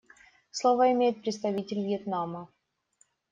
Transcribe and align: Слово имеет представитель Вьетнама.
Слово 0.49 0.93
имеет 0.93 1.21
представитель 1.21 1.83
Вьетнама. 1.85 2.49